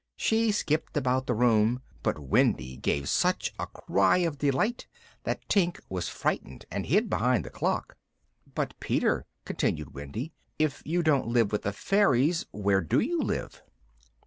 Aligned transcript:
She 0.15 0.51
skipped 0.51 0.97
about 0.97 1.27
the 1.27 1.35
room, 1.35 1.79
but 2.01 2.17
Wendy 2.17 2.75
gave 2.75 3.07
such 3.07 3.53
a 3.59 3.67
cry 3.67 4.17
of 4.17 4.39
delight 4.39 4.87
that 5.25 5.47
Tink 5.47 5.79
was 5.89 6.09
frightened 6.09 6.65
and 6.71 6.87
hid 6.87 7.07
behind 7.07 7.43
the 7.45 7.51
clock. 7.51 7.95
"But 8.55 8.73
Peter," 8.79 9.27
continued 9.45 9.93
Wendy, 9.93 10.33
"if 10.57 10.81
you 10.85 11.03
don't 11.03 11.27
live 11.27 11.51
with 11.51 11.61
the 11.61 11.71
fairies, 11.71 12.47
where 12.49 12.81
do 12.81 12.99
you 12.99 13.21
live?" 13.21 13.61